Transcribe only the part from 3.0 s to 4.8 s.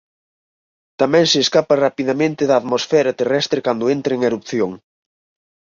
terrestre cando entra en erupción.